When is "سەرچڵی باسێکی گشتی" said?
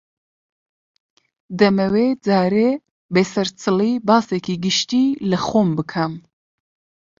3.33-5.05